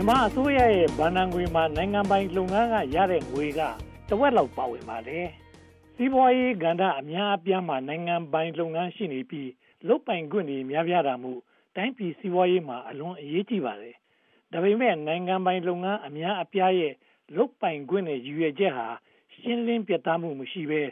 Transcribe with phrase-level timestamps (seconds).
[0.00, 3.60] မြန်မာအစိုးရရဲ့ဘဏ္ဍာငွေမှာနိုင်ငံပိုင်လုပ်ငန်းကရတဲ့ငွေက
[4.08, 5.26] တဝက်လောက်ပါဝင်ပါတယ်။
[5.94, 9.50] စီးပွားရေးကဏ္ဍအများအပြားမှာနိုင်ငံပိုင်လုပ်ငန်းရှိနေပြီး
[9.88, 11.40] လုပ်ပိုင်ခွင့်တွေများပြားတာမို့
[11.76, 13.94] တိုင်းပြည်စီးပွားရေးမှာအလွန်အရေးကြီးပါတယ်။
[14.52, 16.92] ဒါပေမဲ့နိုင်ငံပိုင်လုပ်ငန်းအများအပြားရဲ့
[17.36, 18.88] လုပ်ပိုင်ခွင့်နဲ့ရည်ရွယ်ချက်ဟာ
[19.36, 20.82] ရှင်းလင်းပြတ်သားမှုမရှိဘဲ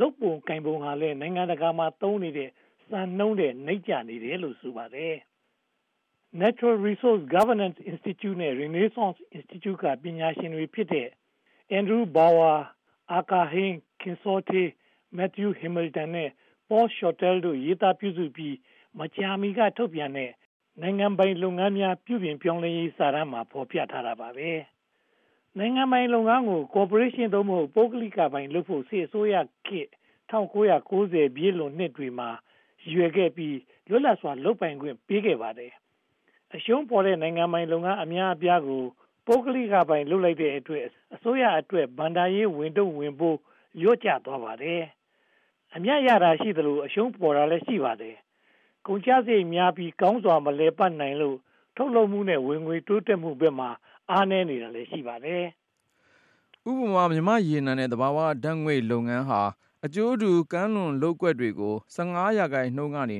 [0.00, 2.50] လုပ်ပုံကင်ပုံဟာလည်းနိုင်ငံတကာမှာသုံးနေတဲ့
[2.88, 5.16] စံနှုန်းတဲ့နှိမ့်ကျနေတယ်လို့ဆိုပါတယ်။
[6.42, 11.08] Natural Resource Governance Institute နဲ့ Renaissance Institute ကပညာရှင်တွေဖြစ်တဲ့
[11.78, 12.56] Andrew Bower,
[13.18, 14.62] Aka Heng, Kin Saw The,
[15.18, 16.30] Matthew Hamilton နဲ့
[16.68, 18.56] Paul Shortell တို့ရေးသားပြုစုပြီး
[18.98, 20.30] မကြာမီကထုတ်ပြန်တဲ့
[20.80, 24.50] နိုင်ငံပိုင်လုပ်ငန်းများပြုပြင်ပြောင်းလဲရေးစာတမ်းမှာဖော်ပြထားတာပါပဲ။
[25.58, 29.34] နိုင်ငံပိုင်လုပ်ငန်းကိုကော်ပိုရေးရှင်းသို့မဟုတ်ပုဂ္ဂလိကပိုင်လုပ်ဖို့စစ်အစိုးရ
[29.66, 29.88] ခေတ်
[30.30, 30.54] ၁၉
[30.88, 32.30] ၉၀ပြည့်လွန်နှစ်တွေမှာ
[32.82, 33.56] ရည်ရွယ်ခဲ့ပြီး
[33.88, 35.74] လွတ်လပ်စွာလုပ်ပိုင်ခွင့်ပေးခဲ့ပါတယ်။
[36.56, 38.84] အရှုံးပေါ်တဲ့နိုင်ငံပိုင်လုပ်ငန်းအများအပြားကို
[39.26, 43.38] ပုဂ္ဂလိကပိုင်လုပ်လိုက်တဲ့အတွက်အစိုးရအတွက်ဘဏ္ဍာရေးဝန်ထုပ်ဝန်ပိုး
[43.80, 44.82] လျော့ကျသွားပါတယ်။
[45.74, 48.16] အမြတ်ရတာရှိသလိုအရှုံးပေါ်တာလည်းရှိပါတယ်။
[48.86, 51.36] ကုန်ကျစရိတ်များပြီးကောင်းစွာမလည်ပတ်နိုင်လို့
[51.76, 53.70] ထုတ်လုပ်မှုနဲ့ဝင်ငွေတိုးတက်မှုဘက်မှာ
[54.10, 55.44] အားနည်းတာလည်းရှိပါတယ်။
[56.68, 59.42] ဥပမာမြန်မာ့ရေနံနဲ့သဘာဝဓါတ်ငွေ့လုပ်ငန်းဟာ
[59.84, 61.74] အကျိုးတူကမ်းလွန်လုပ်ကွက်တွေကို
[62.38, 63.16] ရာခိုင်နှုန်းကနေ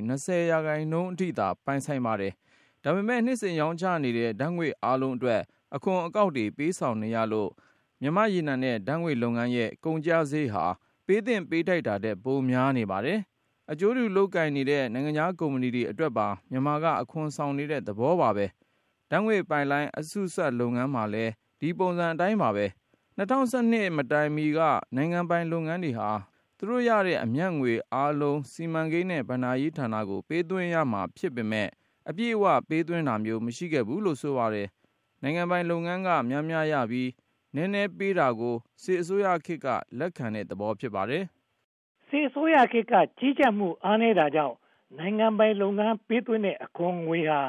[0.51, 2.33] ရာခိုင်နှုန်းအထိသာပိုင်ဆိုင်ပါတယ်။
[2.85, 5.41] ဒါပေမဲ့ နှစ်စဉ်ရောင်းချနေတဲ့ ဓါတ်ငွေ့အားလုံးအတွက်
[5.75, 7.49] အခွန်အကောက်တွေ ပေးဆောင်နေရလို့
[8.01, 10.65] မြန်မာ့ရေနံနဲ့ ဓါတ်ငွေ့လုပ်ငန်းရဲ့ ကုန်ကျစရိတ်ဟာ
[11.05, 13.19] ပေးသင့်ပေးထိုက်တာထက် ပိုများနေပါတယ်။
[13.71, 18.45] အကျိုးတူလုပ်ကိုင်နေတဲ့ နိုင်ငံခြားကုမ္ပဏီတွေအတွက်ပါ မြန်မာက အခွန်ဆောင်နေတဲ့သဘောပါပဲ။
[19.11, 22.65] ဓါတ်ငွေ့ပိုက်လိုင်း အစုစပ်လုပ်ငန်းမှာလည်း ဒီပုံစံအတိုင်းပါပဲ။
[23.17, 24.59] ၂၀၁၂ မတိုင်မီက
[24.95, 26.09] နိုင်ငံပိုင်လုပ်ငန်းတွေဟာ
[26.57, 31.71] သူတို့ရတဲ့ အမြတ်ငွေအားလုံး စီမံကိန်းနဲ့ ဘဏ္ဍာရေးဌာနကို ပေးသွင်းရမှာ ဖြစ်ပေမယ့်
[32.09, 34.67] အပြည့်အဝပေးသွင်းတာမျိုး မရှိခဲ့ဘူးလို့ ဆိုပါတယ်။
[35.21, 37.09] နိုင်ငံပိုင်လုပ်ငန်းက များများရပြီး
[37.55, 39.67] နည်းနည်းပေးတာကို စစ်အစိုးရခေတ်က
[39.99, 41.23] လက်ခံတဲ့သဘော ဖြစ်ပါတယ်။
[42.07, 44.55] စစ်အစိုးရခေတ်က ကြီးကြပ်မှု အားနည်းတာကြောင့်
[44.97, 47.39] နိုင်ငံပိုင်လုပ်ငန်း ပေးသွင်းတဲ့ အခွန်ငွေဟာ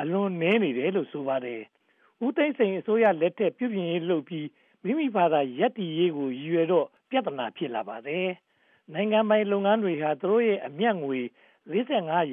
[0.00, 1.60] အလွန်နည်းနေတယ်လို့ ဆိုပါတယ်။
[2.24, 4.46] ဦးသိန်းစိန်အစိုးရလက်ထက် ပြုပြင်ရေးလုပ်ပြီး
[4.84, 8.26] မိမိဘာသာ ရပ်တည်ရေးကို ရည်ရွယ်တော့ ပြဿနာ ဖြစ်လာပါတယ်။
[8.92, 11.18] နိုင်ငံပိုင်လုပ်ငန်းတွေဟာ သူတို့ရဲ့ အမြတ်ငွေ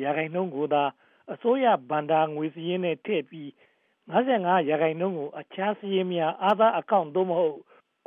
[0.04, 0.84] ရာခိုင်နှုန်းကိုသာ
[1.34, 3.50] အစိုးရဘဏ္ဍာငွေစာရင်းထဲထည့်ပြီး
[4.12, 7.58] ရာခိုင်နှုန်းကို အခြားစာရင်းများ Other Account သို့မဟုတ်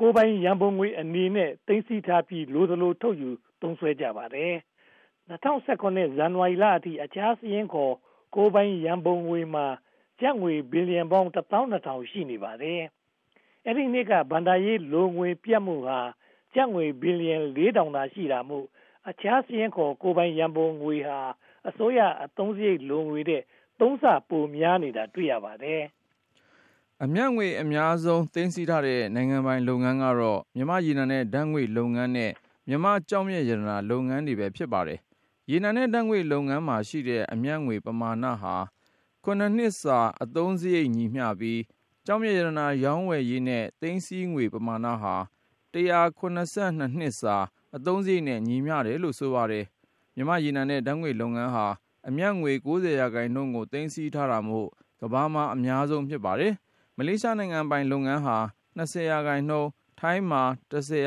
[0.01, 3.31] ကိုယ်ပိုင်ရန်ပုံငွေအနေနဲ့သိမ်းဆည်းထားပြီးလိုသလိုထုတ်ယူ
[3.61, 4.55] သုံးစွဲကြပါတယ်။
[5.29, 7.95] ၂၀၁၇ဇန်နဝါရီလအထိအခြားစာရင်းခေါ်
[8.35, 9.67] ကိုယ်ပိုင်ရန်ပုံငွေမှာ
[10.21, 11.29] ကျပ်ငွေဘီလီယံပေါင်း
[12.11, 12.81] ရှိနေပါတယ်။
[13.67, 16.01] အဲဒီနှစ်ကဘဏ္ဍာရေးလိုငွေပြတ်မှုဟာ
[16.55, 17.37] ကျပ်ငွေဘီလီယံ
[17.95, 18.67] သာရှိတာမို့
[19.09, 21.21] အခြားစာရင်းခေါ်ကိုယ်ပိုင်ရန်ပုံငွေဟာ
[21.69, 23.43] အစိုးရအသုံးစရိတ်လိုငွေထက်
[23.81, 25.83] သုံးဆပိုများနေတာတွေ့ရပါတယ်။
[27.03, 32.31] အမြတ်ငွေအများဆုံးသိမ်းဆည်းထားတဲ့နိုင်ငံပိုင်လုပ်ငန်းကတော့မြန်မာ့ရေနံနဲ့ဓါတ်ငွေ့လုပ်ငန်းနဲ့
[32.69, 34.99] မြန်မာ့ကျောက်မျက်ရတနာလုပ်ငန်းတွေပဲဖြစ်ပါတယ်။
[35.51, 38.57] ရေနံနဲ့ဓါတ်ငွေ့လုပ်ငန်းမှာရှိတဲ့အမြတ်ငွေပမာဏဟာ
[39.57, 41.61] နှစ်စာအသုံးစရိတ်ညီမျှပြီး
[42.07, 45.15] ကျောက်မျက်ရတနာရောင်းဝယ်ရေးနဲ့သိမ်းဆည်းငွေပမာဏဟာ
[46.99, 47.37] နှစ်စာ
[47.77, 49.65] အသုံးစရိတ်နဲ့ညီမျှတယ်လို့ဆိုပါတယ်။
[50.17, 51.67] မြန်မာ့ရေနံနဲ့ ဓါတ်ငွေ့လုပ်ငန်းဟာ
[52.09, 52.53] အမြတ်ငွေ
[53.01, 54.69] ရာခိုင်နှုန်းကို သိမ်းဆည်းထားတာမို့
[55.01, 56.53] ကမ္ဘာမှာ အများဆုံး ဖြစ်ပါတယ်။
[56.97, 58.37] မလေးရှားနိုင်ငံပိုင်လုပ်ငန်းဟာ
[59.11, 59.69] ရာခိုင်နှုန်း၊
[60.01, 60.43] ထိုင်းမှာ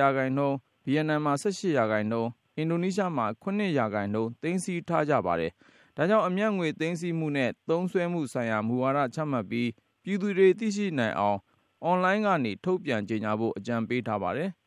[0.02, 1.34] ရာခိုင်နှုန်း၊ဗိယက်နမ်မှာ
[1.78, 5.52] ရာခိုင်နှုန်း၊အင်ဒိုနီးရှားမှာရာခိုင်နှုန်း သိမ်းဆည်းထားကြပါတယ်။
[5.98, 9.70] ဒါကြောင့် အမြတ်ငွေ သိမ်းဆည်းမှုနဲ့ သုံးစွဲမှုဆိုင်ရာ မူဝါဒချမှတ်ပြီး
[10.04, 11.40] ပြည်သူတွေ သိရှိနိုင်အောင်
[11.84, 14.50] အွန်လိုင်းကနေ ထုတ်ပြန်ကြေညာဖို့ အကြံပေးထားပါတယ်။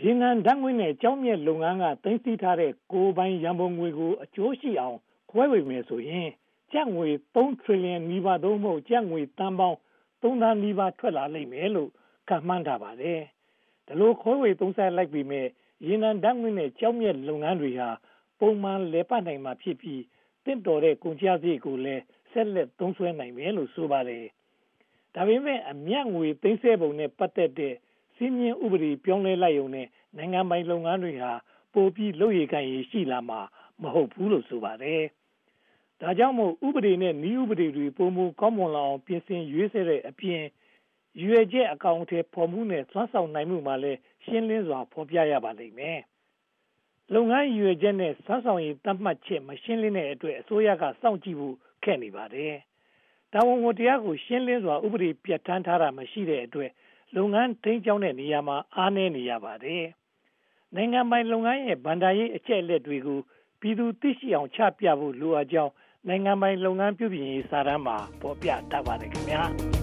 [0.00, 4.98] ရေနံဓါတ်ငွေ့နဲ့ကျောက်မျက်လုပ်ငန်းကသိမ်းဆည်းထားတဲ့ကိုယ်ပိုင်ရန်ပုံငွေကိုအကျိုးရှိအောင်
[5.30, 6.28] ခွဲဝေမယ်ဆိုရင်
[6.72, 7.08] ကျပ်ငွေ
[7.62, 9.78] ထရီလီယံနီးပါး(သို့မဟုတ်)ကျပ်ငွေသန်းပေါင်း
[10.22, 11.90] သန်းနီးပါးထွက်လာလိမ့်မယ်လို့
[12.28, 13.20] ခန့်မှန်းထားပါတယ်။
[13.86, 15.48] ဒီလိုခွဲဝေသုံးစွဲလိုက်ပေမယ့်
[15.86, 17.88] ရေနံဓါတ်ငွေ့နဲ့ကျောက်မျက်လုပ်ငန်းတွေဟာ
[18.40, 20.02] ပုံမှန်လည်ပတ်နိုင်မှာဖြစ်ပြီး
[20.44, 24.24] သင့်တော်တဲ့ကုန်ကျစရိတ်ကိုလည်းဆက်လက်သုံးစွဲနိုင်မယ်လို့ဆိုပါတယ်။
[25.14, 27.74] ဒါပေမဲ့အမြတ်ငွေသိမ်းဆည်းပုံနဲ့ပတ်သက်တဲ့
[28.22, 29.86] စည်းမျဉ်းဥပဒေပြောင်းလဲလိုက်ရုံနဲ့
[30.16, 31.32] နိုင်ငံပိုင်လုပ်ငန်းတွေဟာ
[31.74, 33.40] ပိုပြီးလုပ်ရည်ကိုင်ရည်ရှိလာမှာ
[33.82, 35.02] မဟုတ်ဘူးလို့ဆိုပါတယ်။
[36.00, 40.42] ဒါကြောင့်မို့ဥပဒေနဲ့နည်းဥပဒေတွေပိုမိုကောင်းမွန်လာအောင်ပြင်ဆင်ရေးဆွဲတဲ့အပြင်
[41.18, 45.98] ရည်ရွယ်ချက်အကောင်အထည်ဖော်မှုနဲ့စွမ်းဆောင်နိုင်မှုမှာလည်းရှင်းလင်းစွာဖော်ပြရပါလိမ့်မယ်။
[47.14, 52.54] လုပ်ငန်းရည်ရွယ်ချက်နဲ့စွမ်းဆောင်ရည်သတ်မှတ်ချက်မရှင်းလင်းတဲ့အတွက်အစိုးရကစောင့်ကြည့်ဖို့ခက်နေပါတယ်။
[53.32, 56.70] တာဝန်ဝတ္တရားကိုရှင်းလင်းစွာဥပဒေပြဌာန်းထားတာမရှိတဲ့အတွက်
[57.16, 59.84] လုပ်ငန်းထိန်းကျောင်းတဲ့နေရာမှာ အားနည်းနေရပါတယ်။
[60.74, 63.20] နိုင်ငံပိုင်လုပ်ငန်းရဲ့ ဘဏ္ဍာရေးအချက်အလက်တွေကို
[63.60, 65.72] ပြည်သူသိရှိအောင် ချပြဖို့ လိုအပ်ကြောင်း
[66.08, 69.10] နိုင်ငံပိုင်လုပ်ငန်း ပြုပြင်ရေးစာတမ်းမှာ ဖော်ပြထားပါတယ်။